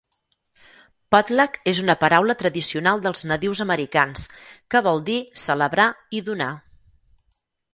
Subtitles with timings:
[1.15, 4.25] Potlach és una paraula tradicional dels nadius americans
[4.75, 5.87] que vol dir "celebrar"
[6.21, 6.53] i "donar".